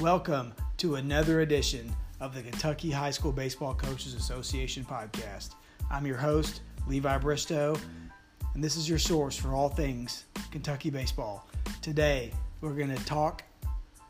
[0.00, 5.56] Welcome to another edition of the Kentucky High School Baseball Coaches Association podcast.
[5.90, 7.76] I'm your host, Levi Bristow,
[8.54, 11.46] and this is your source for all things Kentucky baseball.
[11.82, 12.32] Today,
[12.62, 13.42] we're going to talk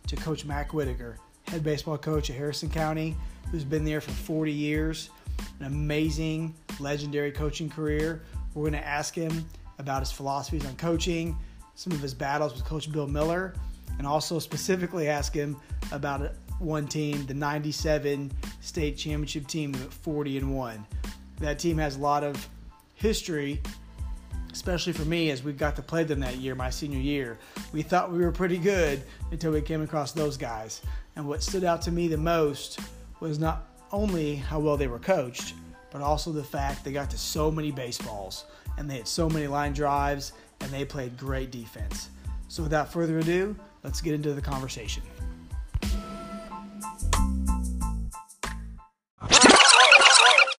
[0.06, 1.16] to Coach Mac Whitaker,
[1.48, 3.16] head baseball coach at Harrison County,
[3.50, 5.11] who's been there for 40 years,
[5.59, 8.22] an amazing, legendary coaching career.
[8.54, 9.45] We're going to ask him
[9.80, 11.36] about his philosophies on coaching,
[11.74, 13.54] some of his battles with Coach Bill Miller,
[13.98, 15.56] and also specifically ask him
[15.92, 18.30] about one team, the 97
[18.60, 20.86] state championship team at 40 and 1.
[21.38, 22.48] That team has a lot of
[22.94, 23.60] history,
[24.52, 27.38] especially for me as we got to play them that year, my senior year.
[27.72, 30.82] We thought we were pretty good until we came across those guys.
[31.16, 32.80] And what stood out to me the most
[33.20, 35.54] was not only how well they were coached,
[35.91, 38.44] but also the fact they got to so many baseballs
[38.78, 42.10] and they had so many line drives and they played great defense.
[42.48, 45.03] So without further ado, let's get into the conversation.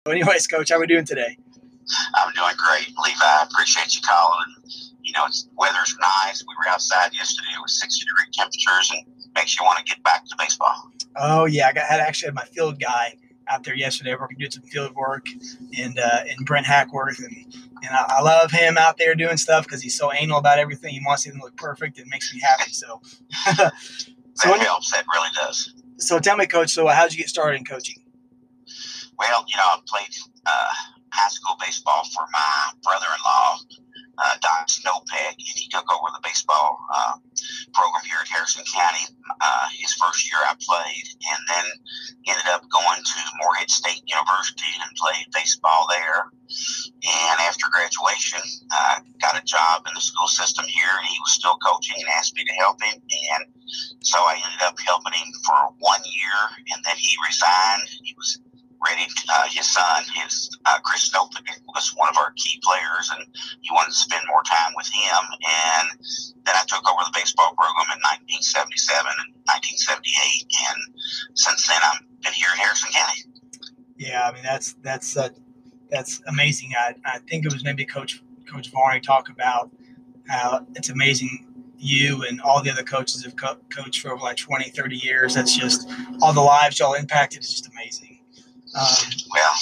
[0.06, 1.38] Anyways, coach, how are we doing today?
[2.14, 3.18] I'm doing great, Levi.
[3.22, 4.54] I appreciate you calling.
[5.02, 6.42] You know, it's weather's nice.
[6.46, 7.50] We were outside yesterday.
[7.54, 10.90] It was 60 degree temperatures and makes you want to get back to baseball.
[11.16, 13.14] Oh yeah, I got had actually had my field guy
[13.48, 15.26] out there yesterday working doing some field work
[15.78, 17.46] and uh, and Brent Hackworth and
[17.82, 20.94] and I, I love him out there doing stuff because he's so anal about everything.
[20.94, 21.98] He wants it to look perfect.
[21.98, 22.72] It makes me happy.
[22.72, 23.00] So,
[24.34, 24.92] so that helps.
[24.92, 25.74] That really does.
[25.96, 26.70] So tell me, coach.
[26.70, 27.96] So how did you get started in coaching?
[29.18, 30.14] Well, you know, I played
[30.46, 30.72] uh,
[31.12, 33.58] high school baseball for my brother-in-law
[34.18, 37.16] uh, Don Snowpeg, and he took over the baseball uh,
[37.72, 39.06] program here at Harrison County.
[39.40, 41.66] Uh, his first year I played, and then
[42.28, 46.28] ended up going to Morehead State University and played baseball there.
[47.02, 48.40] And after graduation,
[48.70, 52.08] I got a job in the school system here, and he was still coaching and
[52.16, 53.00] asked me to help him.
[53.00, 53.42] And
[54.00, 56.38] so I ended up helping him for one year,
[56.74, 57.88] and then he resigned.
[58.04, 58.38] He was
[58.84, 59.06] ready.
[59.28, 63.26] Uh, his son, his uh, Chris Snowpeg, was one of our key players, and
[63.60, 65.22] he wanted to spend more time with him.
[65.42, 65.88] And
[66.44, 68.00] then I took over the baseball program in
[68.38, 70.78] 1977 and 1978, and
[71.34, 73.20] since then I've been here in Harrison County.
[73.96, 75.30] Yeah, I mean that's that's uh,
[75.90, 76.72] that's amazing.
[76.78, 79.70] I, I think it was maybe Coach Coach Varney talk about
[80.28, 81.46] how it's amazing
[81.82, 85.34] you and all the other coaches have co- coached for over like 20, 30 years.
[85.34, 88.11] That's just all the lives y'all impacted is just amazing.
[88.74, 89.54] Um, well,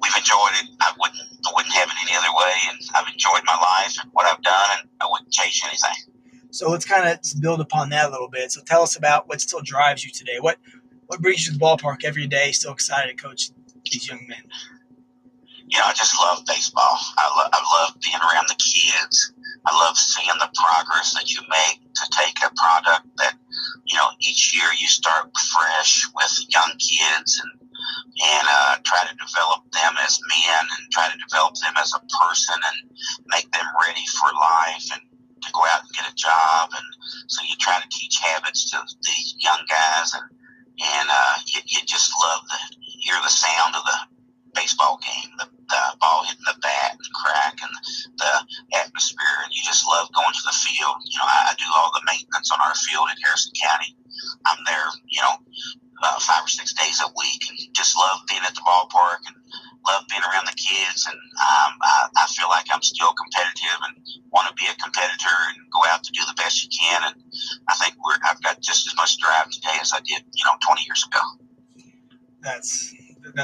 [0.00, 0.70] we've enjoyed it.
[0.80, 4.10] I wouldn't, I wouldn't have it any other way, and I've enjoyed my life and
[4.12, 6.14] what I've done, and I wouldn't change anything.
[6.50, 8.50] So let's kind of build upon that a little bit.
[8.52, 10.38] So tell us about what still drives you today.
[10.40, 10.56] What
[11.06, 12.52] what brings you to the ballpark every day?
[12.52, 13.50] Still excited to coach
[13.90, 14.42] these young men.
[15.68, 16.98] You know, I just love baseball.
[17.18, 19.32] I, lo- I love being around the kids.
[19.66, 21.77] I love seeing the progress that you make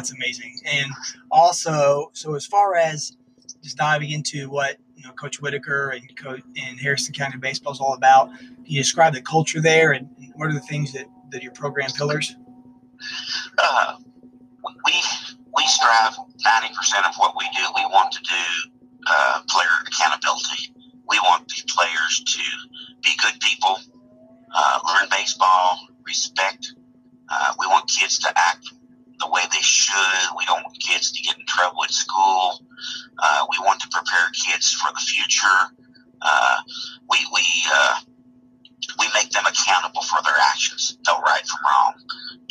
[0.05, 0.61] that's amazing.
[0.67, 0.91] And
[1.31, 3.17] also, so as far as
[3.63, 7.81] just diving into what you know, Coach Whitaker and Coach in Harrison County baseball is
[7.81, 11.43] all about, can you describe the culture there and what are the things that, that
[11.43, 12.37] your program pillars?
[13.59, 13.97] uh,
[14.85, 14.93] we
[15.57, 17.63] we strive ninety percent of what we do.
[17.77, 18.71] We want to do
[19.07, 20.75] uh, player accountability.
[21.09, 22.43] We want the players to
[23.03, 23.79] be good people,
[24.55, 26.75] uh, learn baseball, respect.
[27.29, 28.67] Uh, we want kids to act
[29.21, 30.37] the way they should.
[30.37, 32.61] We don't want kids to get in trouble at school.
[33.19, 35.61] Uh, we want to prepare kids for the future.
[36.23, 36.57] Uh,
[37.11, 38.01] we we uh,
[38.99, 41.95] we make them accountable for their actions, no right from wrong,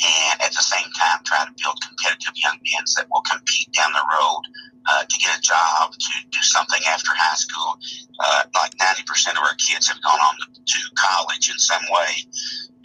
[0.01, 3.91] and at the same time try to build competitive young men that will compete down
[3.93, 4.41] the road
[4.85, 7.77] uh, to get a job, to do something after high school.
[8.19, 12.11] Uh, like 90% of our kids have gone on to, to college in some way,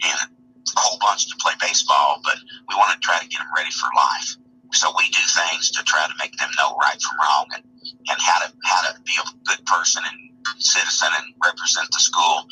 [0.03, 0.38] and
[0.75, 3.71] a whole bunch to play baseball, but we want to try to get them ready
[3.71, 4.35] for life.
[4.73, 7.63] So we do things to try to make them know right from wrong and,
[8.09, 10.29] and how to how to be a good person and
[10.59, 12.45] citizen and represent the school.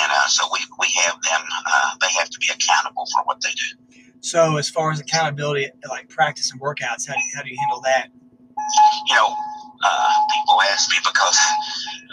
[0.00, 3.40] And uh, so we, we have them, uh, they have to be accountable for what
[3.42, 3.76] they do.
[4.20, 7.56] So, as far as accountability, like practice and workouts, how do you, how do you
[7.58, 8.08] handle that?
[9.08, 9.34] You know,
[9.82, 11.38] uh, people ask me because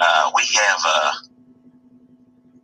[0.02, 1.12] uh, we have uh,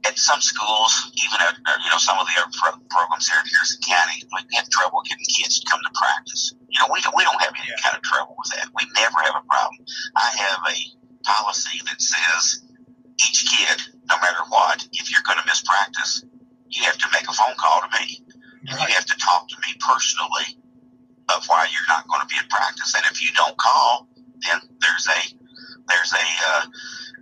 [0.05, 3.47] at some schools, even at you know some of the other pro- programs here at
[3.47, 6.53] Harrison County, we have trouble getting kids to come to practice.
[6.67, 7.79] You know, we don't, we don't have any yeah.
[7.79, 8.67] kind of trouble with that.
[8.75, 9.79] We never have a problem.
[10.15, 10.77] I have a
[11.23, 12.67] policy that says
[13.23, 13.79] each kid,
[14.11, 16.23] no matter what, if you're going to miss practice,
[16.67, 18.23] you have to make a phone call to me,
[18.67, 20.59] and you have to talk to me personally
[21.31, 22.93] of why you're not going to be at practice.
[22.95, 24.07] And if you don't call,
[24.43, 25.19] then there's a
[25.87, 26.65] there's a uh,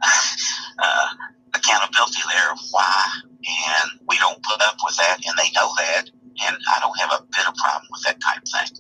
[0.79, 1.07] uh,
[1.53, 6.09] accountability there of why, and we don't put up with that, and they know that.
[6.43, 8.77] And I don't have a bit of problem with that type of thing.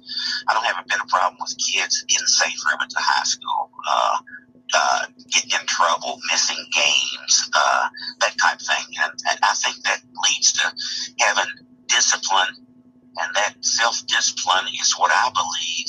[0.47, 3.23] I don't have a bit of problem with kids in safe room at the high
[3.23, 4.17] school, uh,
[4.73, 7.89] uh, getting in trouble, missing games, uh,
[8.21, 8.87] that type thing.
[9.03, 10.73] And, and I think that leads to
[11.19, 11.51] having
[11.87, 12.55] discipline,
[13.19, 15.80] and that self discipline is what I believe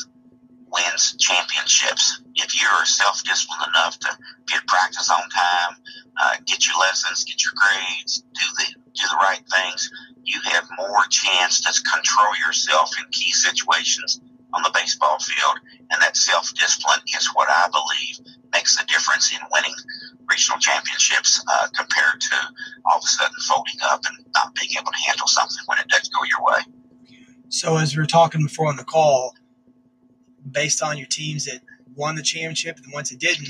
[0.84, 2.22] wins championships.
[2.34, 4.08] If you're self disciplined enough to
[4.46, 5.76] get practice on time,
[6.20, 9.90] uh, get your lessons, get your grades, do the do the right things,
[10.24, 14.20] you have more chance to control yourself in key situations
[14.54, 15.58] on the baseball field.
[15.90, 19.74] And that self discipline is what I believe makes the difference in winning
[20.30, 22.36] regional championships uh, compared to
[22.86, 25.88] all of a sudden folding up and not being able to handle something when it
[25.88, 26.62] does go your way.
[27.48, 29.34] So, as we were talking before on the call,
[30.50, 31.60] based on your teams that
[31.94, 33.48] won the championship and the ones that didn't,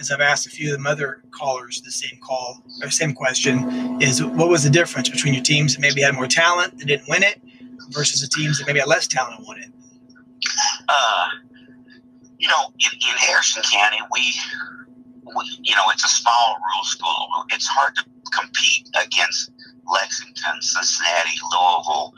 [0.00, 4.00] as I've asked a few of the other callers the same call or same question,
[4.00, 7.08] is what was the difference between your teams that maybe had more talent that didn't
[7.08, 7.40] win it
[7.90, 9.70] versus the teams that maybe had less talent and won it?
[10.88, 11.28] Uh,
[12.38, 14.34] you know, in, in Harrison County, we,
[15.36, 17.28] we, you know, it's a small rural school.
[17.50, 18.04] It's hard to
[18.36, 19.52] compete against
[19.86, 22.14] Lexington, Cincinnati, Louisville,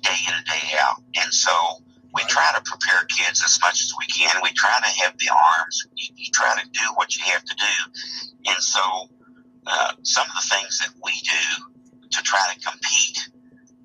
[0.00, 1.02] day in and day out.
[1.16, 1.50] And so
[2.14, 4.40] we try to prepare kids as much as we can.
[4.42, 5.86] We try to have the arms.
[5.94, 7.76] You, you try to do what you have to do.
[8.46, 8.80] And so,
[9.66, 13.18] uh, some of the things that we do to try to compete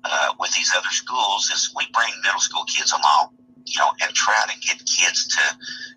[0.04, 3.36] uh, with these other schools is we bring middle school kids along,
[3.66, 5.42] you know, and try to get kids to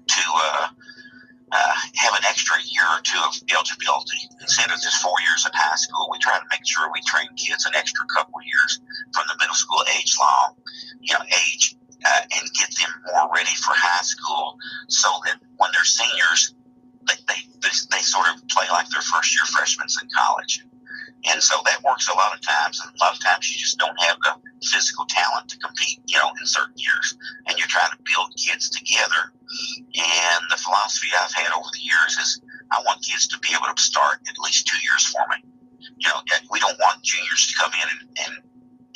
[0.07, 0.67] to uh,
[1.51, 5.51] uh, have an extra year or two of eligibility instead of just four years in
[5.53, 6.07] high school.
[6.11, 8.79] We try to make sure we train kids an extra couple years
[9.13, 10.55] from the middle school age long,
[11.01, 14.57] you know, age uh, and get them more ready for high school
[14.87, 16.53] so that when they're seniors,
[17.07, 20.61] they, they, they, they sort of play like their first year freshmen in college.
[21.25, 22.79] And so that works a lot of times.
[22.79, 26.17] And a lot of times you just don't have the physical talent to compete, you
[26.17, 27.17] know, in certain years.
[27.47, 29.33] And you're trying to build kids together.
[29.97, 32.41] And the philosophy I've had over the years is
[32.71, 35.43] I want kids to be able to start at least two years for me.
[35.97, 36.21] You know,
[36.51, 38.33] we don't want juniors to come in and, and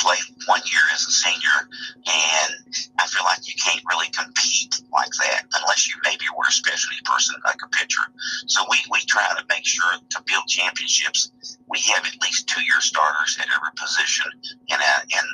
[0.01, 0.17] play
[0.47, 1.57] one year as a senior,
[2.09, 2.51] and
[2.99, 6.99] I feel like you can't really compete like that unless you maybe were a specialty
[7.05, 8.01] person like a pitcher.
[8.47, 11.31] So we, we try to make sure to build championships,
[11.69, 14.27] we have at least two year starters at every position,
[14.69, 15.27] and uh, and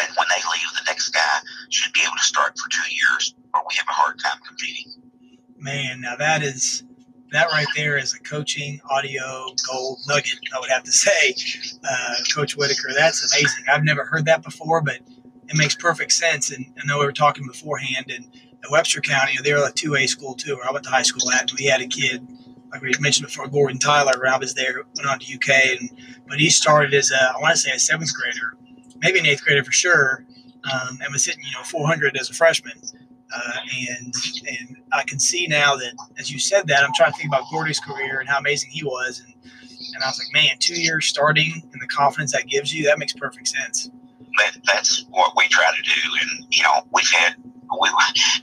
[0.00, 1.36] and when they leave, the next guy
[1.70, 4.92] should be able to start for two years, or we have a hard time competing.
[5.58, 6.84] Man, now that is
[7.32, 11.34] that right there is a coaching audio gold nugget, I would have to say,
[11.88, 12.90] uh, Coach Whitaker.
[12.94, 13.64] That's amazing.
[13.68, 14.96] I've never heard that before, but
[15.48, 16.50] it makes perfect sense.
[16.50, 18.26] And I know we were talking beforehand, and
[18.70, 21.42] Webster County, they're a 2A school too, where I went to high school at.
[21.42, 22.26] And we had a kid,
[22.72, 25.78] like we mentioned before, Gordon Tyler, when I was there, went on to UK.
[25.80, 25.90] and
[26.28, 28.56] But he started as a, I want to say a seventh grader,
[28.98, 30.24] maybe an eighth grader for sure,
[30.72, 32.80] um, and was hitting, you know, 400 as a freshman.
[33.34, 33.52] Uh,
[33.88, 34.14] and
[34.48, 37.44] and I can see now that as you said that, I'm trying to think about
[37.50, 39.34] Gordy's career and how amazing he was, and
[39.94, 42.98] and I was like, man, two years starting and the confidence that gives you, that
[42.98, 43.90] makes perfect sense.
[44.38, 47.34] That, that's what we try to do, and you know, we've had
[47.80, 47.88] we,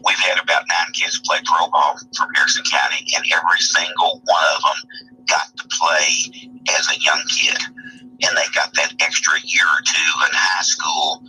[0.06, 4.44] we've had about nine kids play pro ball from Harrison County, and every single one
[4.56, 7.58] of them got to play as a young kid,
[8.24, 11.24] and they got that extra year or two in high school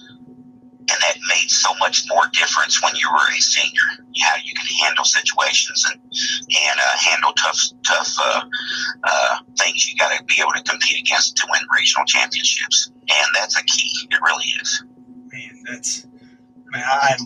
[0.90, 3.80] and that made so much more difference when you were a senior.
[4.21, 8.42] How you can handle situations and and uh, handle tough tough uh,
[9.04, 9.87] uh, things.
[9.87, 13.64] You got to be able to compete against to win regional championships, and that's a
[13.64, 14.09] key.
[14.11, 14.85] It really is.
[15.33, 16.07] Man, that's
[16.66, 17.18] man, I'm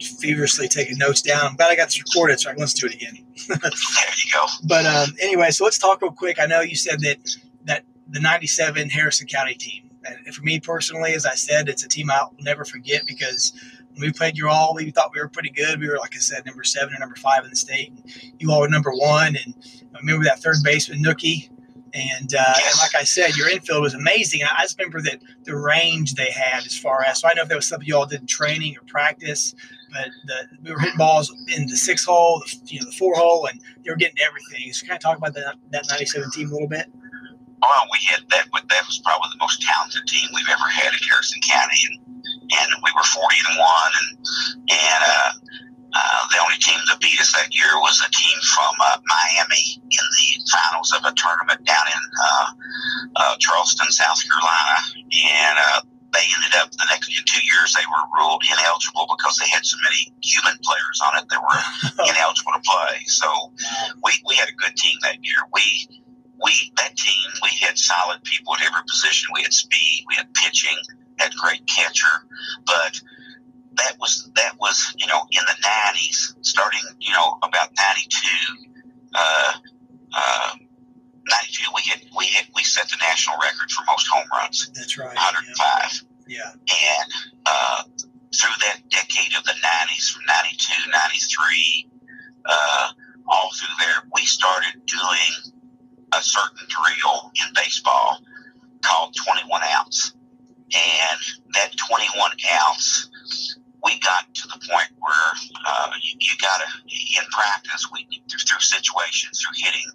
[0.00, 1.46] feverishly taking notes down.
[1.46, 3.24] I'm glad I got this recorded so I can listen to it again.
[3.48, 4.46] there you go.
[4.64, 6.38] But um, anyway, so let's talk real quick.
[6.40, 7.18] I know you said that
[7.64, 9.87] that the '97 Harrison County team
[10.24, 13.52] and for me personally, as I said, it's a team I'll never forget because
[13.94, 15.80] when we played you all, we thought we were pretty good.
[15.80, 17.92] We were, like I said, number seven or number five in the state.
[18.38, 19.36] You all were number one.
[19.36, 19.54] And
[19.94, 21.50] I remember that third baseman, Nookie.
[21.94, 24.42] And, uh, and like I said, your infield was amazing.
[24.44, 27.48] I just remember that the range they had as far as so I know if
[27.48, 29.54] that was something you all did in training or practice,
[29.90, 33.14] but the, we were hitting balls in the six hole, the, you know, the four
[33.14, 34.70] hole, and they were getting everything.
[34.72, 36.86] So, kind of talk about that that '97 team a little bit.
[37.60, 38.46] Well, we had that.
[38.52, 41.96] That was probably the most talented team we've ever had at Harrison County, and
[42.48, 44.08] and we were 40 and one, and
[44.70, 45.30] and uh,
[45.94, 49.80] uh, the only team that beat us that year was a team from uh, Miami
[49.90, 52.46] in the finals of a tournament down in uh,
[53.16, 54.78] uh, Charleston, South Carolina,
[55.10, 55.80] and uh,
[56.12, 59.76] they ended up the next two years they were ruled ineligible because they had so
[59.84, 61.60] many human players on it that were
[62.08, 63.04] ineligible to play.
[63.06, 63.28] So
[64.04, 65.40] we, we had a good team that year.
[65.52, 65.88] We
[66.42, 69.30] we that team we had solid people at every position.
[69.34, 70.76] We had speed, we had pitching,
[71.18, 72.26] had great catcher,
[72.66, 73.00] but
[73.74, 78.68] that was that was you know in the nineties, starting you know about ninety two.
[79.14, 79.52] Uh,
[80.14, 80.50] uh,
[81.30, 84.70] 92, we hit, we hit, we set the national record for most home runs.
[84.74, 85.14] That's right.
[85.14, 86.04] 105.
[86.26, 86.52] Yeah.
[86.52, 87.12] And
[87.46, 87.82] uh,
[88.34, 91.90] through that decade of the 90s, from 92, 93,
[92.46, 92.88] uh,
[93.26, 95.57] all through there, we started doing
[96.14, 98.18] a certain drill in baseball
[98.82, 100.14] called 21 outs.
[100.74, 101.20] And
[101.54, 103.08] that 21 outs,
[103.82, 105.30] we got to the point where
[105.66, 109.90] uh, you, you got to, in practice, we through, through situations, through hitting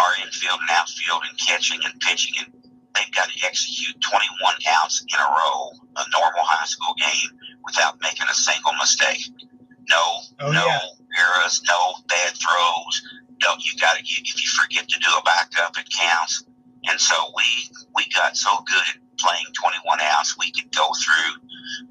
[0.00, 2.64] our infield and outfield and catching and pitching and
[2.94, 7.98] they've got to execute 21 outs in a row, a normal high school game, without
[8.00, 9.26] making a single mistake.
[9.90, 10.02] No,
[10.40, 10.80] oh, no yeah.
[11.18, 13.02] errors, no bad throws.
[13.42, 14.02] No, you got to.
[14.02, 16.44] If you forget to do a backup, it counts.
[16.88, 17.44] And so we
[17.94, 21.40] we got so good at playing 21 outs, we could go through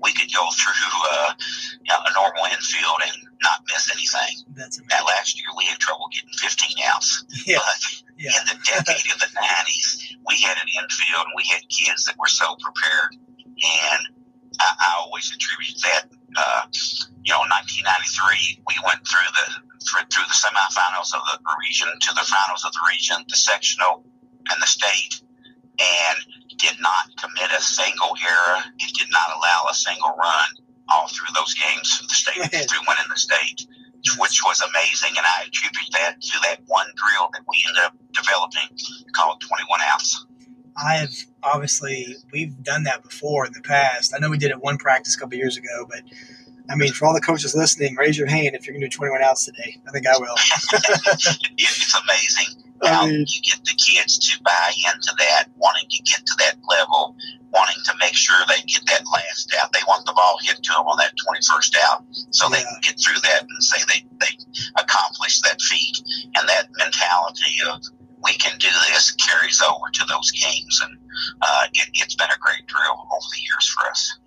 [0.02, 1.34] we could go through uh,
[1.82, 4.46] you know, a normal infield and not miss anything.
[4.54, 4.88] That's amazing.
[4.90, 7.58] That last year we had trouble getting 15 outs, yeah.
[7.58, 7.80] but
[8.18, 8.38] yeah.
[8.38, 12.16] in the decade of the 90s, we had an infield and we had kids that
[12.20, 13.18] were so prepared.
[13.18, 14.02] And
[14.62, 16.06] I, I always attribute that.
[16.36, 16.66] Uh,
[17.22, 19.48] you know, 1993, we went through the
[19.88, 24.04] through, through the semifinals of the region to the finals of the region, the sectional,
[24.50, 25.22] and the state,
[25.80, 26.18] and
[26.58, 28.64] did not commit a single error.
[28.80, 30.50] It did not allow a single run
[30.90, 32.02] all through those games.
[32.08, 33.66] The state through winning the state
[34.18, 35.16] which was amazing.
[35.18, 38.78] And I attribute that to that one drill that we ended up developing
[39.16, 40.26] called 21 outs.
[40.76, 41.14] I have
[41.44, 44.14] obviously we've done that before in the past.
[44.16, 46.02] I know we did it one practice a couple years ago, but
[46.70, 48.96] I mean, for all the coaches listening, raise your hand if you're going to do
[48.96, 49.82] 21 outs today.
[49.88, 50.36] I think I will.
[51.58, 56.34] it's amazing how you get the kids to buy into that, wanting to get to
[56.40, 57.16] that level,
[57.52, 59.72] wanting to make sure they get that last out.
[59.74, 62.58] They want the ball hit to them on that 21st out so yeah.
[62.58, 64.34] they can get through that and say they, they
[64.76, 65.98] accomplished that feat.
[66.36, 67.82] And that mentality of
[68.24, 70.82] we can do this carries over to those games.
[70.84, 70.98] And
[71.42, 74.20] uh, it, has been a great drill over the years for us.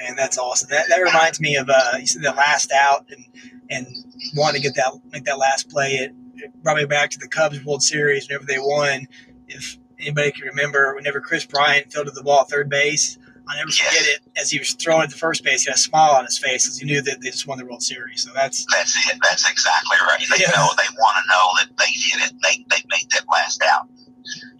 [0.00, 0.68] Man, that's awesome.
[0.70, 3.24] That, that reminds me of uh, you said the last out and
[3.70, 3.86] and
[4.34, 5.92] wanting to get that make that last play.
[5.94, 9.06] It, it brought me back to the Cubs World Series whenever they won.
[9.46, 13.70] If anybody can remember, whenever Kris Bryant fielded the ball at third base, I'll never
[13.70, 14.20] forget it.
[14.36, 16.64] As he was throwing it to first base, he had a smile on his face
[16.64, 18.22] because he knew that they just won the World Series.
[18.22, 19.18] So that's that's it.
[19.22, 20.20] That's exactly right.
[20.30, 20.50] They yeah.
[20.50, 22.34] know they want to know that they did it.
[22.42, 23.88] They they made that last out.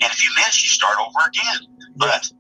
[0.01, 1.69] And if you miss, you start over again.
[1.97, 2.33] But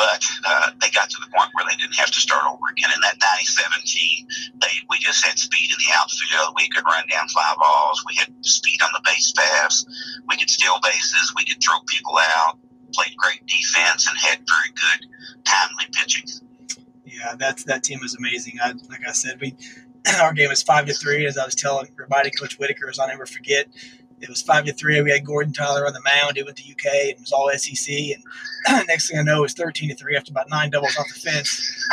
[0.00, 2.88] but uh, they got to the point where they didn't have to start over again.
[2.94, 4.26] In that 97 team,
[4.64, 6.56] they, we just had speed in the outfield.
[6.56, 8.02] We could run down fly balls.
[8.08, 9.84] We had speed on the base paths.
[10.26, 11.34] We could steal bases.
[11.36, 12.56] We could throw people out.
[12.94, 15.06] Played great defense and had very good
[15.44, 16.24] timely pitching.
[17.04, 18.56] Yeah, that's that team was amazing.
[18.62, 19.54] I, like I said, we
[20.20, 21.26] our game was five to three.
[21.26, 23.66] As I was telling everybody, Coach Whitaker, as I'll never forget,
[24.20, 25.00] it was five to three.
[25.00, 26.36] We had Gordon Tyler on the mound.
[26.36, 27.94] He went to UK and it was all SEC.
[27.94, 31.06] And next thing I know, it was thirteen to three after about nine doubles off
[31.08, 31.86] the fence.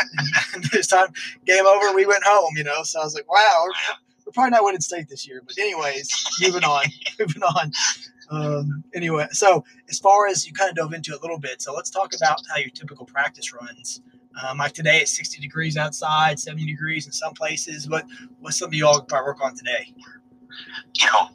[0.53, 1.13] And this time,
[1.45, 1.93] game over.
[1.95, 2.55] We went home.
[2.57, 5.41] You know, so I was like, wow, we're, we're probably not winning state this year.
[5.45, 6.09] But anyways,
[6.41, 6.85] moving on,
[7.19, 7.71] moving on.
[8.29, 11.61] Um, anyway, so as far as you kind of dove into it a little bit,
[11.61, 14.01] so let's talk about how your typical practice runs.
[14.43, 17.89] Um, like today, it's 60 degrees outside, 70 degrees in some places.
[17.89, 18.05] What
[18.39, 19.93] what's something you all probably work on today?
[20.93, 21.29] You know,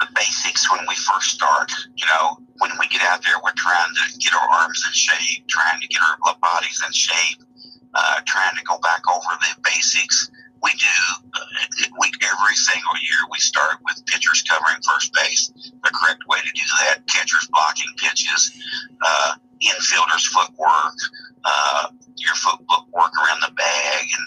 [0.00, 1.70] the basics when we first start.
[1.96, 5.46] You know, when we get out there, we're trying to get our arms in shape,
[5.48, 7.42] trying to get our bodies in shape,
[7.94, 10.30] uh, trying to go back over the basics.
[10.62, 10.96] We do
[11.34, 11.46] uh,
[12.00, 13.20] we every single year.
[13.30, 17.06] We start with pitchers covering first base, the correct way to do that.
[17.06, 18.52] Catchers blocking pitches,
[19.04, 20.96] uh, infielders footwork,
[21.44, 24.26] uh, your footwork around the bag, and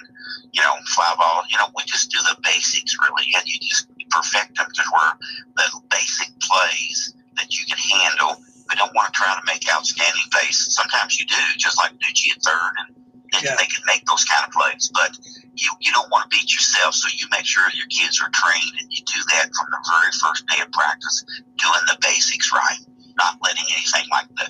[0.54, 1.44] you know fly ball.
[1.50, 5.14] You know, we just do the basics really, and you just perfect them to where
[5.56, 8.42] the basic plays that you can handle.
[8.70, 10.74] We don't want to try to make outstanding base.
[10.76, 12.96] Sometimes you do, just like Nucci at third, and,
[13.34, 13.56] and Yeah.
[13.58, 14.92] they can make those kind of plays.
[14.94, 15.18] But
[15.56, 18.76] you you don't want to beat yourself, so you make sure your kids are trained,
[18.80, 21.26] and you do that from the very first day of practice,
[21.58, 22.80] doing the basics right,
[23.18, 24.46] not letting anything like the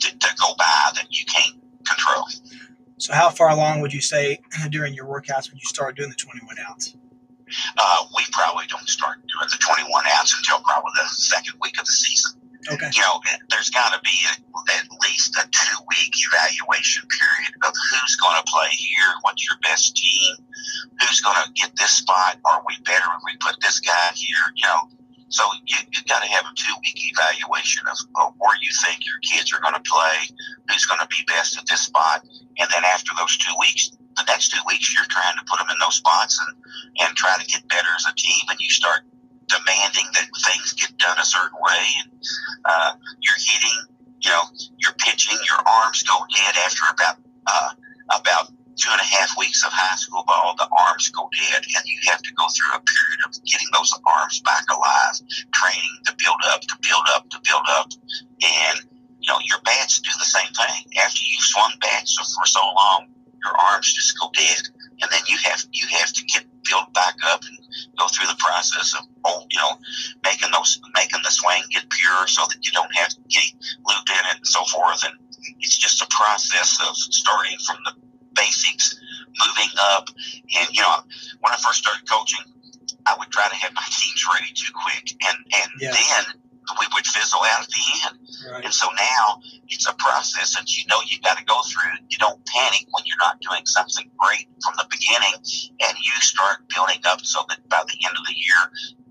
[0.00, 2.26] to, to go by that you can't control.
[2.98, 6.16] So, how far along would you say during your workouts would you start doing the
[6.16, 6.96] 21 outs?
[7.76, 11.86] Uh, we probably don't start doing the 21 outs until probably the second week of
[11.86, 12.40] the season.
[12.64, 12.88] Okay.
[12.96, 13.20] you know,
[13.50, 14.32] there's got to be a,
[14.72, 19.58] at least a two week evaluation period of who's going to play here, what's your
[19.60, 20.36] best team,
[21.00, 24.48] who's going to get this spot, are we better if we put this guy here,
[24.56, 24.88] you know.
[25.28, 29.04] So you you got to have a two week evaluation of, of where you think
[29.04, 30.30] your kids are going to play,
[30.70, 32.22] who's going to be best at this spot,
[32.58, 35.68] and then after those two weeks, the next two weeks you're trying to put them
[35.70, 36.56] in those spots and
[37.00, 39.02] and try to get better as a team, and you start
[39.48, 42.10] demanding that things get done a certain way and
[42.64, 43.78] uh, you're hitting,
[44.20, 44.44] you know,
[44.78, 47.16] you're pitching, your arms go dead after about
[47.46, 47.70] uh,
[48.14, 50.54] about two and a half weeks of high school ball.
[50.58, 53.92] The arms go dead, and you have to go through a period of getting those
[54.06, 55.16] arms back alive,
[55.52, 57.88] training to build up, to build up, to build up,
[58.42, 58.76] and
[59.20, 60.90] you know your bats do the same thing.
[61.04, 63.08] After you've swung bats for so long,
[63.44, 64.62] your arms just go dead,
[65.02, 67.58] and then you have you have to get build back up and
[67.98, 69.76] go through the process of oh, you know
[70.24, 73.52] making those making the swing get pure so that you don't have any
[73.86, 75.04] loop in it and so forth.
[75.04, 75.14] And
[75.60, 77.92] it's just a process of starting from the
[78.34, 78.96] basics,
[79.46, 80.08] moving up.
[80.58, 80.96] And you know,
[81.40, 82.44] when I first started coaching,
[83.06, 85.92] I would try to have my teams ready too quick, and and Yeah.
[85.92, 86.24] then
[86.80, 88.16] we would fizzle out at the end.
[88.50, 88.64] Right.
[88.64, 92.00] And so now it's a process that you know you got to go through.
[92.08, 95.36] You don't panic when you're not doing something great from the beginning,
[95.80, 98.60] and you start building up so that by the end of the year,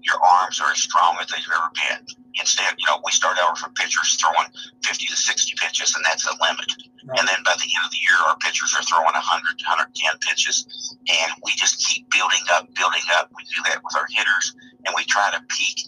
[0.03, 2.03] your arms are as strong as they've ever been.
[2.36, 4.50] Instead, you know, we start out from pitchers throwing
[4.83, 6.67] 50 to 60 pitches, and that's the limit.
[7.05, 7.20] Right.
[7.20, 9.94] And then by the end of the year, our pitchers are throwing 100 to 110
[10.20, 10.66] pitches,
[11.07, 13.31] and we just keep building up, building up.
[13.37, 15.87] We do that with our hitters, and we try to peak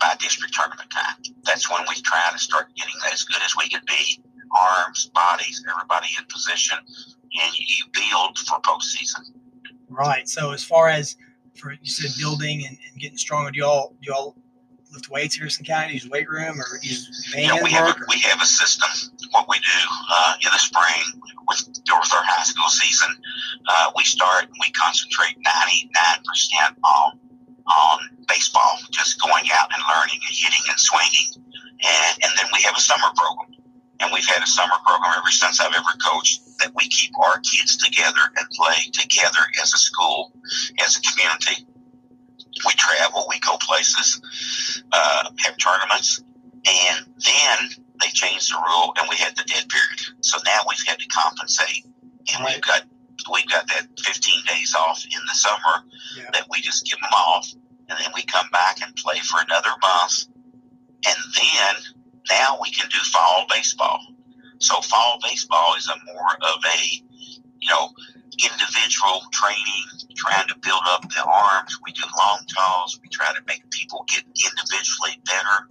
[0.00, 1.16] by district tournament time.
[1.44, 4.22] That's when we try to start getting as good as we can be.
[4.58, 9.20] Arms, bodies, everybody in position, and you build for postseason.
[9.88, 10.28] Right.
[10.28, 11.16] So as far as
[11.54, 14.36] for you said building and, and getting stronger, do y'all do y'all
[14.92, 15.92] lift weights here in Harrison County?
[15.94, 18.88] Use weight room or use You know, we have a, we have a system.
[19.30, 23.08] What we do uh, in the spring with with our high school season,
[23.68, 24.44] uh, we start.
[24.44, 27.20] And we concentrate ninety nine percent on
[27.70, 31.30] on baseball, just going out and learning and hitting and swinging,
[31.80, 33.56] and and then we have a summer program.
[34.00, 37.38] And we've had a summer program ever since I've ever coached that we keep our
[37.40, 40.32] kids together and play together as a school,
[40.84, 41.66] as a community.
[42.66, 44.20] We travel, we go places,
[44.92, 46.22] uh, have tournaments,
[46.66, 50.00] and then they changed the rule and we had the dead period.
[50.20, 51.84] So now we've had to compensate
[52.32, 52.54] and Right.
[52.54, 52.82] we've got
[53.32, 55.84] we've got that 15 days off in the summer
[56.16, 56.30] Yeah.
[56.32, 57.48] that we just give them off
[57.88, 60.26] and then we come back and play for another month
[61.06, 61.74] and then
[62.30, 63.98] now we can do fall baseball.
[64.58, 66.78] So fall baseball is a more of a
[67.60, 67.90] you know
[68.40, 69.84] individual training,
[70.16, 71.78] trying to build up the arms.
[71.84, 72.98] We do long toss.
[73.02, 75.68] We try to make people get individually better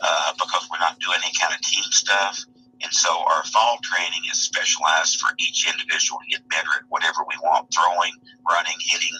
[0.00, 2.44] uh, because we're not doing any kind of team stuff.
[2.84, 7.24] And so our fall training is specialized for each individual to get better at whatever
[7.24, 8.12] we want throwing,
[8.44, 9.16] running, hitting.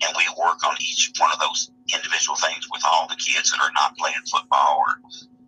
[0.00, 3.60] And we work on each one of those individual things with all the kids that
[3.60, 4.96] are not playing football or,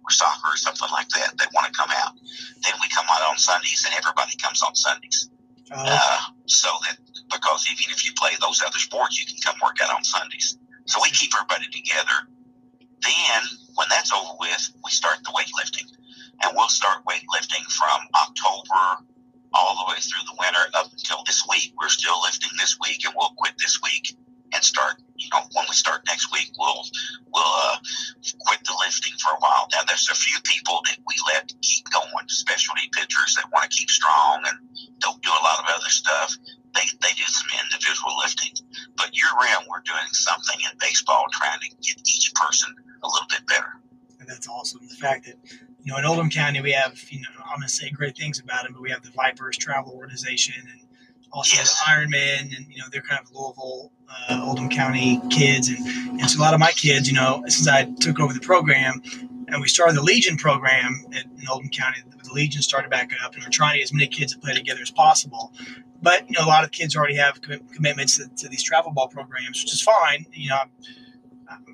[0.04, 2.12] or soccer or something like that that want to come out.
[2.62, 5.30] Then we come out on Sundays and everybody comes on Sundays.
[5.72, 6.98] Oh, Uh, so that
[7.32, 10.58] because even if you play those other sports, you can come work out on Sundays.
[10.86, 12.28] So we keep everybody together.
[13.02, 13.42] Then
[13.74, 14.23] when that's over
[46.34, 48.90] County we have you know I'm going to say great things about it, but we
[48.90, 50.80] have the Vipers Travel Organization and
[51.32, 51.78] also Yes.
[51.78, 55.78] the Ironman, and you know they're kind of Louisville, uh, Oldham County kids, and
[56.20, 59.02] and so a lot of my kids, you know, since I took over the program.
[59.46, 61.98] And we started the Legion program in in Oldham County.
[62.22, 64.54] The Legion started back up, and we're trying to get as many kids to play
[64.54, 65.52] together as possible.
[66.00, 68.92] But you know, a lot of kids already have commi- commitments to, to these travel
[68.92, 70.24] ball programs, which is fine.
[70.32, 70.70] You know, I'm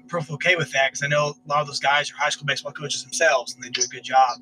[0.08, 2.46] perfectly okay with that because I know a lot of those guys are high school
[2.46, 4.40] baseball coaches themselves and they do a good job.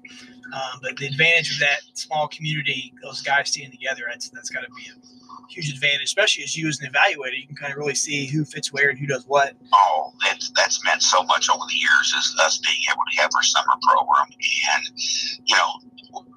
[0.53, 4.61] Um, but the advantage of that small community, those guys staying together, that's that's got
[4.61, 7.38] to be a huge advantage, especially as you as an evaluator.
[7.38, 9.55] You can kind of really see who fits where and who does what.
[9.75, 13.31] Oh, that's that's meant so much over the years is us being able to have
[13.35, 14.85] our summer program, and
[15.45, 15.88] you know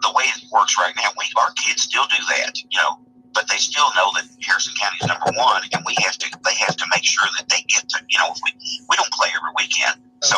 [0.02, 3.00] the way it works right now, we our kids still do that, you know,
[3.34, 6.56] but they still know that Harrison County is number one, and we have to they
[6.66, 8.52] have to make sure that they get to you know if we
[8.90, 10.38] we don't play every weekend, so.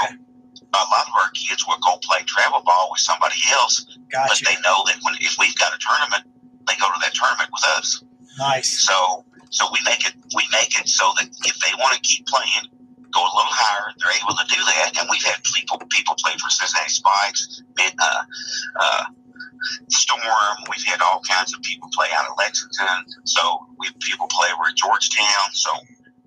[0.74, 4.26] A lot of our kids will go play travel ball with somebody else, gotcha.
[4.26, 6.26] but they know that when if we've got a tournament,
[6.66, 8.04] they go to that tournament with us.
[8.40, 8.82] Nice.
[8.82, 12.26] So so we make it we make it so that if they want to keep
[12.26, 12.74] playing,
[13.14, 14.98] go a little higher, they're able to do that.
[14.98, 18.24] And we've had people people play for Cincinnati Spikes, uh,
[18.82, 19.04] uh,
[19.90, 20.58] Storm.
[20.70, 23.06] We've had all kinds of people play out of Lexington.
[23.26, 25.54] So we have people play over at Georgetown.
[25.54, 25.72] So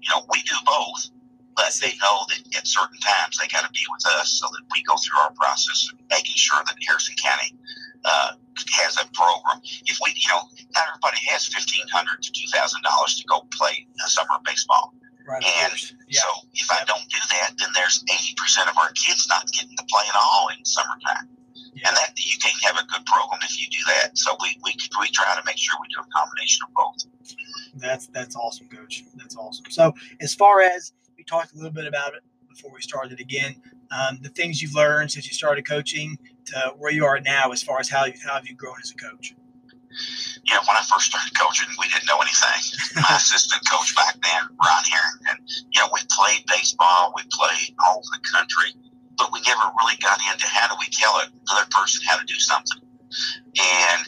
[0.01, 1.11] you know we do both.
[1.57, 4.61] But they know that at certain times they got to be with us so that
[4.75, 7.57] we go through our process of making sure that Harrison County
[8.05, 8.33] uh,
[8.77, 9.65] has a program.
[9.89, 10.45] If we, you know,
[10.77, 14.93] not everybody has fifteen hundred to two thousand dollars to go play summer baseball.
[15.27, 15.43] Right.
[15.65, 15.73] And.
[16.09, 16.21] Yeah.
[16.21, 19.77] So if I don't do that, then there's eighty percent of our kids not getting
[19.77, 21.29] to play at all in summertime.
[21.77, 21.89] Yeah.
[21.89, 24.17] And that you can't have a good program if you do that.
[24.17, 27.05] So we, we we try to make sure we do a combination of both.
[27.75, 29.05] That's that's awesome, Coach.
[29.15, 29.67] That's awesome.
[29.69, 33.61] So as far as we talked a little bit about it before we started again,
[33.93, 37.63] um, the things you've learned since you started coaching to where you are now, as
[37.63, 39.35] far as how you, how have you grown as a coach?
[40.45, 42.63] You know, when I first started coaching, we didn't know anything.
[42.97, 47.99] My assistant coach back then, Ron Harrington, you know, we played baseball, we played all
[47.99, 48.73] over the country,
[49.19, 52.39] but we never really got into how do we tell another person how to do
[52.39, 52.81] something.
[53.57, 54.03] And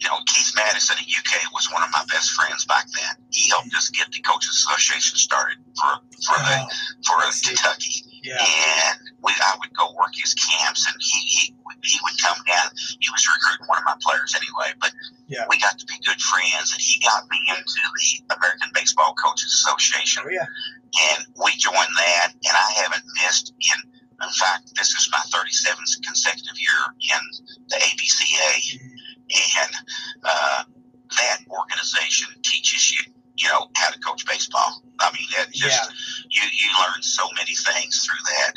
[0.00, 3.20] you know, Keith Madison in UK was one of my best friends back then.
[3.28, 6.68] He helped us get the Coaches Association started for for the Oh,
[7.04, 7.20] for.
[7.44, 8.00] Kentucky.
[8.24, 8.40] yeah.
[8.40, 11.42] And we, I would go work his camps, and he, he
[11.84, 12.72] he would come down.
[13.00, 14.92] He was recruiting one of my players anyway, but
[15.28, 15.44] Yeah.
[15.52, 19.52] we got to be good friends, and he got me into the American Baseball Coaches
[19.52, 20.48] Association, Oh yeah.
[21.12, 22.32] and we joined that.
[22.32, 23.99] And I haven't missed in.
[24.22, 27.20] In fact, this is my 37th consecutive year in
[27.68, 28.80] the ABCA,
[29.30, 29.74] and
[30.24, 30.64] uh,
[31.16, 34.82] that organization teaches you, you know, how to coach baseball.
[35.00, 35.88] I mean, that just Yeah.
[36.30, 38.54] you you learn so many things through that,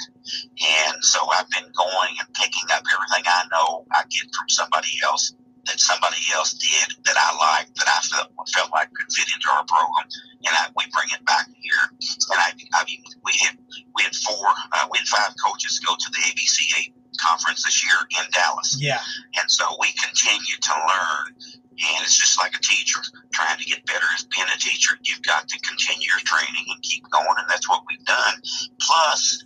[0.60, 5.00] and so I've been going and picking up everything I know I get from somebody
[5.04, 5.32] else
[5.66, 9.48] that somebody else did that I liked that I felt felt like could fit into
[9.52, 10.08] our program,
[10.44, 11.84] and I, we bring it back here.
[11.88, 13.56] And I, I mean, we had
[13.96, 17.96] we had four, uh, we had five coaches go to the ABCA conference this year
[18.20, 18.78] in Dallas.
[18.80, 19.00] Yeah.
[19.40, 21.36] And so we continue to learn.
[21.74, 23.02] And it's just like a teacher
[23.34, 24.94] trying to get better as being a teacher.
[25.04, 27.34] You've got to continue your training and keep going.
[27.38, 28.36] And that's what we've done.
[28.80, 29.44] Plus,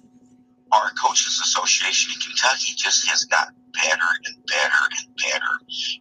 [0.72, 5.54] our Coaches Association in Kentucky just has gotten better and better and better.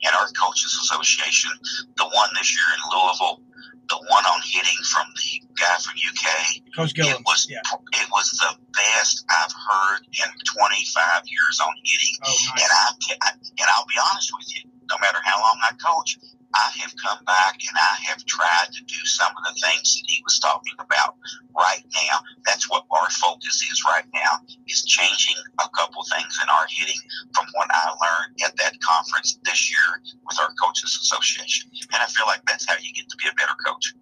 [0.03, 1.51] And our Coaches Association,
[1.97, 3.43] the one this year in Louisville,
[3.89, 6.27] the one on hitting from the guy from UK,
[6.75, 7.63] Coach it was Yeah.
[7.95, 12.15] it was the best I've heard in 25 years on hitting.
[12.25, 12.67] Oh, And.
[12.67, 12.91] I,
[13.23, 16.19] I and I'll be honest with you, no matter how long I coach,
[16.55, 20.05] I have come back and I have tried to do some of the things that
[20.07, 21.17] he was talking about
[21.57, 22.21] right now.
[22.47, 27.01] That's what our focus is right now, is changing a couple things in our hitting
[27.35, 31.71] from what I learned at that conference this year with our coaches association.
[31.93, 33.95] And I feel like that's how you get to be a better coach.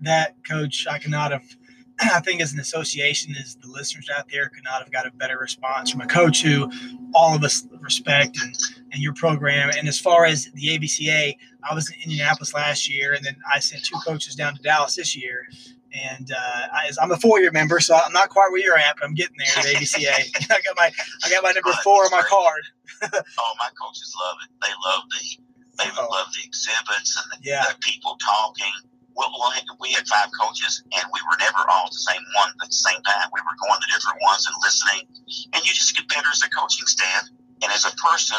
[0.00, 1.44] that coach i cannot have
[2.14, 5.10] i think as an association as the listeners out there could not have got a
[5.12, 6.70] better response from a coach who
[7.14, 8.54] all of us respect and,
[8.92, 11.36] and your program and as far as the abca
[11.68, 14.94] i was in indianapolis last year and then i sent two coaches down to dallas
[14.96, 15.46] this year
[15.92, 19.06] and uh, I, i'm a four-year member so i'm not quite where you're at but
[19.06, 20.06] i'm getting there at abca
[20.50, 20.90] i got my
[21.24, 22.62] i got my number four on my card
[23.02, 24.50] Oh, my coaches love it.
[24.60, 25.38] They love the
[25.78, 26.06] they Oh.
[26.10, 27.64] love the exhibits and the, Yeah.
[27.66, 28.72] the people talking.
[29.14, 32.68] Well, well, we had five coaches, and we were never all the same one at
[32.68, 33.28] the same time.
[33.34, 35.02] We were going to different ones and listening,
[35.54, 37.28] and you just get better as a coaching staff
[37.62, 38.38] and as a person.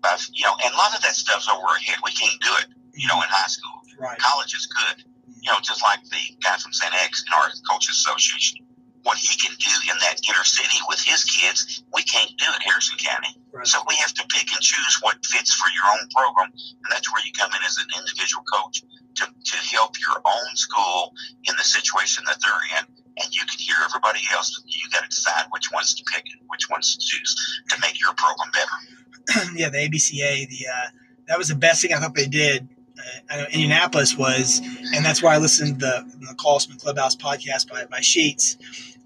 [0.00, 1.98] By, you know, and a lot of that stuff's over our head.
[2.02, 2.66] We can't do it.
[2.94, 5.04] You know, in high school, right college is good.
[5.40, 6.92] You know, just like the guy from St.
[7.02, 8.66] X in our coaches association.
[9.02, 12.62] What he can do in that inner city with his kids, we can't do at
[12.62, 13.34] Harrison County.
[13.52, 16.88] right So we have to pick and choose what fits for your own program, and
[16.90, 18.82] that's where you come in as an individual coach
[19.16, 21.12] to, to help your own school
[21.44, 22.86] in the situation that they're in.
[23.22, 24.62] And you can hear everybody else.
[24.64, 28.00] You got to decide which ones to pick and which ones to choose to make
[28.00, 29.52] your program better.
[29.54, 30.88] yeah, the ABCA, the uh,
[31.28, 32.68] that was the best thing I thought they did.
[33.02, 34.60] Uh, I know Indianapolis was,
[34.94, 38.56] and that's why I listened to the, the Call from Clubhouse podcast by, by Sheets.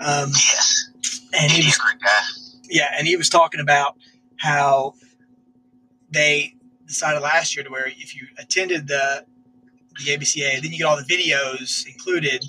[0.01, 0.91] Um, Yes,
[1.39, 1.79] and he was,
[2.69, 3.97] yeah, and he was talking about
[4.37, 4.95] how
[6.11, 6.55] they
[6.87, 9.25] decided last year to where if you attended the
[10.05, 12.45] the ABCA, then you get all the videos included.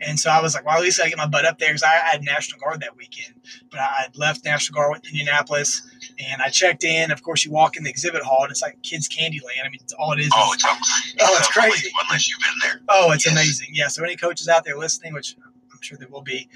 [0.00, 1.82] And so I was like, well, at least I get my butt up there because
[1.82, 3.34] I, I had National Guard that weekend.
[3.70, 5.82] But I had left National Guard with Indianapolis
[6.18, 7.10] and I checked in.
[7.10, 9.60] Of course, you walk in the exhibit hall and it's like kids' candy land.
[9.66, 10.30] I mean, it's all it is.
[10.34, 11.90] Oh, it's, oh, it's crazy.
[12.08, 12.80] Unless you've been there.
[12.88, 13.34] Oh, it's yes.
[13.34, 13.68] amazing.
[13.72, 13.88] Yeah.
[13.88, 16.48] So, any coaches out there listening, which I'm sure there will be,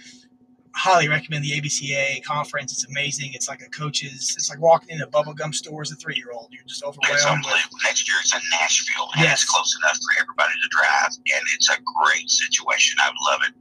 [0.74, 2.72] highly recommend the ABCA conference.
[2.72, 3.30] It's amazing.
[3.32, 4.34] It's like a coach's.
[4.36, 6.48] It's like walking into bubblegum store as a three year old.
[6.50, 7.14] You're just overwhelmed.
[7.14, 7.78] It's unbelievable.
[7.84, 9.42] Next year it's in Nashville, and yes.
[9.42, 12.98] it's close enough for everybody to drive, and it's a great situation.
[12.98, 13.54] I love it.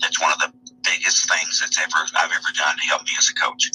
[0.00, 3.28] That's one of the biggest things that's ever I've ever done to help me as
[3.30, 3.70] a coach.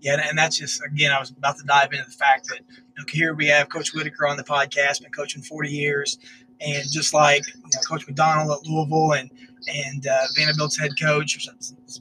[0.00, 2.94] Yeah, and that's just again, I was about to dive into the fact that you
[2.98, 6.18] know, here we have Coach Whitaker on the podcast, been coaching 40 years,
[6.60, 9.30] and just like you know, Coach McDonnell at Louisville and
[9.68, 11.52] and uh, Vanderbilt's head coach, or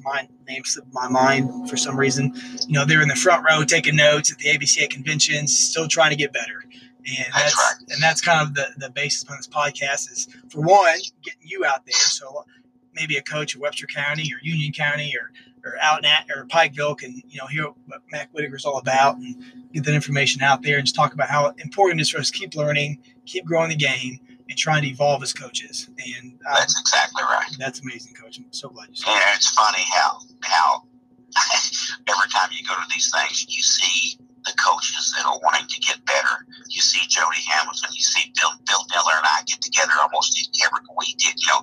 [0.03, 2.33] my name slipped my mind for some reason.
[2.67, 6.11] You know, they're in the front row taking notes at the ABCA conventions, still trying
[6.11, 6.63] to get better.
[7.07, 7.93] And that's, that's right.
[7.93, 11.65] and that's kind of the, the basis of this podcast is for one, getting you
[11.65, 11.93] out there.
[11.93, 12.45] So
[12.93, 15.31] maybe a coach at Webster County or Union County or
[15.65, 19.17] or out in at or Pikeville can you know hear what Mac Whitaker's all about
[19.17, 19.35] and
[19.73, 22.31] get that information out there and just talk about how important it is for us
[22.31, 24.19] to keep learning, keep growing the game,
[24.49, 25.87] and trying to evolve as coaches.
[25.87, 27.47] And um, that's exactly right.
[27.57, 28.37] That's amazing, coach.
[28.39, 29.09] I'm so glad you said.
[29.09, 30.83] Yeah, it's funny how how
[32.09, 35.79] every time you go to these things, you see the coaches that are wanting to
[35.81, 36.45] get better.
[36.69, 40.33] You see Jody Hamilton, you see Bill Bill Miller and I get together almost
[40.65, 41.61] every we did, you know,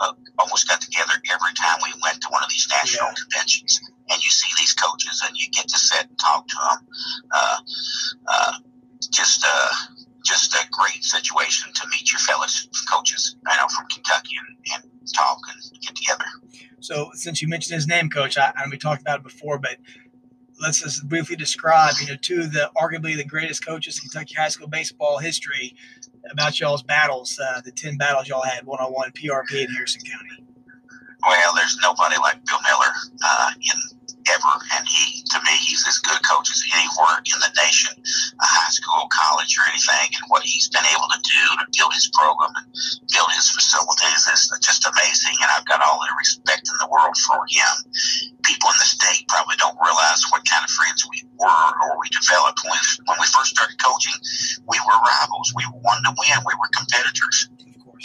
[0.00, 3.18] uh, almost got together every time we went to one of these national yeah.
[3.18, 3.80] conventions.
[4.08, 6.78] And you see these coaches, and you get to sit and talk to them.
[7.32, 7.58] Uh,
[8.28, 8.52] uh,
[9.10, 9.72] just uh,
[10.26, 12.46] just a great situation to meet your fellow
[12.90, 16.24] coaches, I know, from Kentucky and, and talk and get together.
[16.80, 19.76] So, since you mentioned his name, Coach, I, and we talked about it before, but
[20.60, 24.34] let's just briefly describe, you know, two of the arguably the greatest coaches in Kentucky
[24.34, 25.74] high school baseball history
[26.30, 30.02] about y'all's battles, uh, the 10 battles y'all had one on one PRP in Harrison
[30.02, 30.44] County.
[31.26, 32.92] Well, there's nobody like Bill Miller
[33.24, 33.96] uh, in
[34.32, 34.52] ever.
[34.76, 37.92] And he, to me, he's as good a coach as anywhere in the nation,
[38.40, 40.16] a high school, college, or anything.
[40.16, 42.66] And what he's been able to do to build his program and
[43.12, 45.36] build his facilities is just amazing.
[45.42, 47.74] And I've got all the respect in the world for him.
[48.42, 52.08] People in the state probably don't realize what kind of friends we were or we
[52.08, 52.62] developed.
[52.62, 54.16] When we, when we first started coaching,
[54.64, 55.52] we were rivals.
[55.52, 56.38] We wanted to win.
[56.46, 57.50] We were competitors.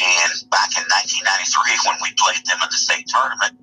[0.01, 3.60] And back in 1993, when we played them in the state tournament,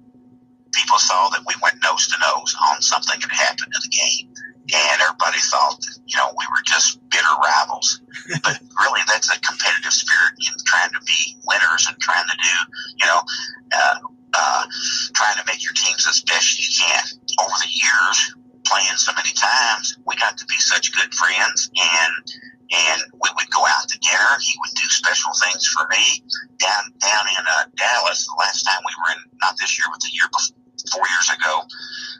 [0.79, 4.31] people saw that we went nose to nose on something that happened in the game.
[4.69, 8.01] And everybody thought that, you know, we were just bitter rivals.
[8.45, 12.55] but really, that's a competitive spirit in trying to be winners and trying to do,
[13.01, 13.21] you know,
[13.73, 13.99] uh,
[14.37, 14.65] uh,
[15.17, 17.03] trying to make your teams as best you can.
[17.41, 18.17] Over the years,
[18.69, 21.71] playing so many times, we got to be such good friends.
[21.73, 22.13] And
[22.69, 24.33] and we would go out to dinner.
[24.45, 26.23] He would do special things for me
[26.59, 28.27] down down in uh, Dallas.
[28.27, 30.58] The last time we were in, not this year, but the year before,
[30.93, 31.63] four years ago,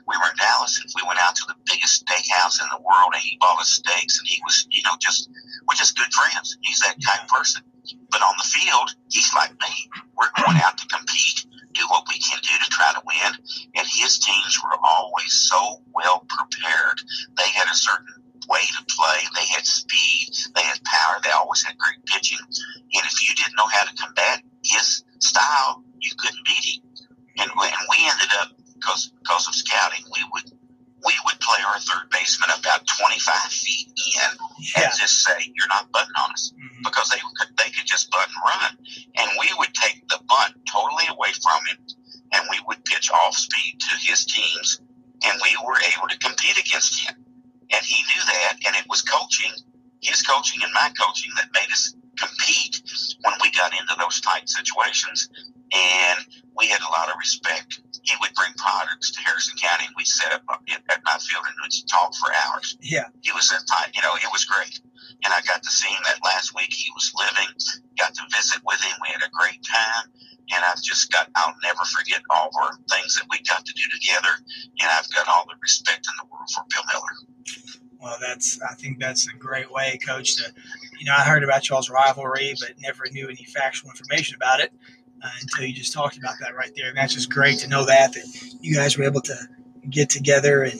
[0.07, 3.13] we were in Dallas and we went out to the biggest steakhouse in the world
[3.13, 5.29] and he bought us steaks and he was, you know, just,
[5.67, 6.57] we're just good friends.
[6.61, 7.63] He's that kind of person.
[8.11, 9.73] But on the field, he's like me.
[10.17, 13.31] We're going out to compete, do what we can do to try to win.
[13.75, 16.99] And his teams were always so well prepared.
[17.37, 18.19] They had a certain
[18.49, 19.19] way to play.
[19.37, 20.33] They had speed.
[20.55, 21.21] They had power.
[21.23, 22.41] They always had great pitching.
[22.41, 26.88] And if you didn't know how to combat his style, you couldn't beat him
[27.39, 30.51] and, and we ended up because because of scouting, we would
[31.05, 34.83] we would play our third baseman about 25 feet in yeah.
[34.83, 36.83] and just say, "You're not butting on us," mm-hmm.
[36.83, 38.71] because they could they could just butt and run,
[39.15, 41.79] and we would take the bunt totally away from him,
[42.33, 44.81] and we would pitch off speed to his teams,
[45.23, 47.15] and we were able to compete against him,
[47.71, 49.51] and he knew that, and it was coaching,
[50.01, 52.81] his coaching and my coaching that made us compete
[53.23, 55.29] when we got into those tight situations,
[55.73, 56.19] and
[56.57, 57.79] we had a lot of respect.
[58.03, 61.55] He would bring products to Harrison County, and we'd set up at my field and
[61.61, 62.77] we'd talk for hours.
[62.81, 63.91] Yeah, he was that time.
[63.95, 64.79] You know, it was great,
[65.23, 66.73] and I got to see him that last week.
[66.73, 67.53] He was living.
[67.97, 68.97] Got to visit with him.
[69.01, 70.09] We had a great time,
[70.55, 71.29] and I've just got.
[71.35, 74.33] I'll never forget all the things that we got to do together,
[74.79, 77.15] and I've got all the respect in the world for Bill Miller.
[78.01, 78.59] Well, that's.
[78.61, 80.37] I think that's a great way, Coach.
[80.37, 80.51] To,
[80.97, 84.71] you know, I heard about y'all's rivalry, but never knew any factual information about it
[85.23, 86.89] uh, until you just talked about that right there.
[86.89, 89.35] And that's just great to know that that you guys were able to
[89.89, 90.79] get together and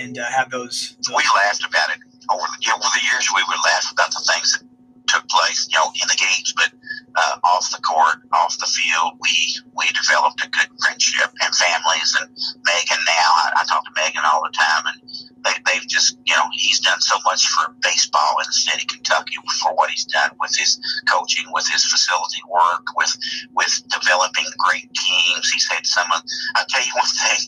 [0.00, 3.28] and uh, have those, those, We laughed about it over the, over the years.
[3.34, 4.67] We would laugh about the things that
[5.08, 6.52] took place, you know, in the games.
[6.56, 6.70] But
[7.18, 9.18] uh, off the court, off the field.
[9.20, 9.34] We
[9.74, 12.16] we developed a good friendship and families.
[12.20, 12.30] And
[12.62, 14.98] Megan now, I, I talk to Megan all the time, and
[15.44, 18.88] they, they've just you know he's done so much for baseball in the state of
[18.88, 20.78] Kentucky for what he's done with his
[21.10, 23.12] coaching, with his facility work, with
[23.54, 25.50] with developing great teams.
[25.50, 26.22] He's had some of.
[26.56, 27.40] I'll tell you one thing.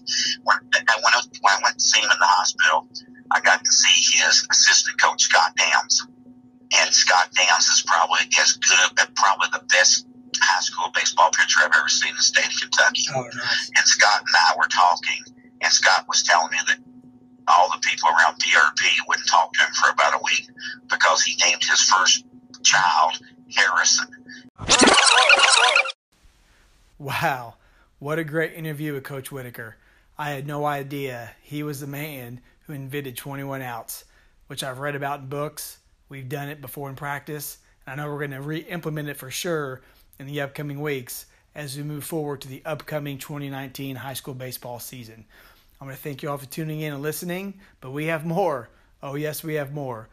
[0.44, 2.88] When I went when I went to see him in the hospital,
[3.30, 6.06] I got to see his assistant coach Scott Downs
[6.72, 10.06] and Scott Downs is probably as good, probably the best
[10.40, 13.04] high school baseball pitcher I've ever seen in the state of Kentucky.
[13.14, 13.70] Oh, nice.
[13.76, 15.24] And Scott and I were talking,
[15.60, 16.78] and Scott was telling me that
[17.48, 20.48] all the people around PRP wouldn't talk to him for about a week
[20.88, 22.24] because he named his first
[22.62, 23.18] child
[23.54, 24.06] Harrison.
[26.98, 27.54] Wow,
[27.98, 29.76] what a great interview with Coach Whitaker.
[30.18, 34.04] I had no idea he was the man who invented 21 outs,
[34.46, 35.79] which I've read about in books
[36.10, 39.16] We've done it before in practice, and I know we're going to re implement it
[39.16, 39.80] for sure
[40.18, 44.80] in the upcoming weeks as we move forward to the upcoming 2019 high school baseball
[44.80, 45.24] season.
[45.80, 48.68] I want to thank you all for tuning in and listening, but we have more.
[49.04, 50.08] Oh, yes, we have more.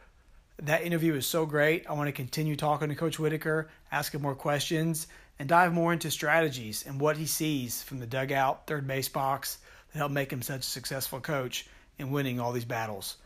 [0.62, 1.90] That interview is so great.
[1.90, 5.08] I want to continue talking to Coach Whitaker, ask him more questions,
[5.40, 9.58] and dive more into strategies and what he sees from the dugout, third base box
[9.92, 11.66] that helped make him such a successful coach
[11.98, 13.16] in winning all these battles.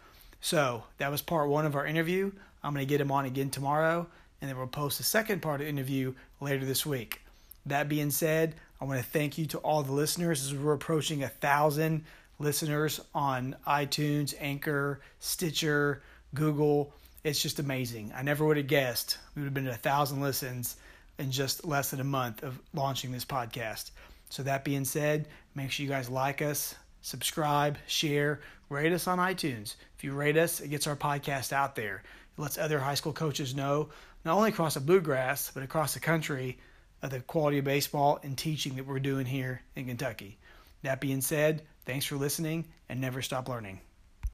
[0.41, 2.33] So that was part one of our interview.
[2.63, 4.07] I'm going to get him on again tomorrow,
[4.41, 7.21] and then we'll post the second part of the interview later this week.
[7.67, 11.23] That being said, I want to thank you to all the listeners as we're approaching
[11.23, 12.05] a thousand
[12.39, 16.03] listeners on iTunes, Anchor, Stitcher,
[16.35, 16.93] Google.
[17.25, 18.13] It's just amazing.
[18.17, 20.77] I never would have guessed we would have been at a thousand listens
[21.19, 23.93] in just less than a month of launching this podcast.
[24.29, 29.19] So that being said, make sure you guys like us, subscribe, share, rate us on
[29.19, 29.77] iTunes.
[29.97, 32.03] If you rate us, it gets our podcast out there.
[32.37, 33.91] It lets other high school coaches know,
[34.25, 36.59] not only across the bluegrass, but across the country,
[37.03, 40.39] of the quality of baseball and teaching that we're doing here in Kentucky.
[40.83, 43.81] That being said, thanks for listening and never stop learning.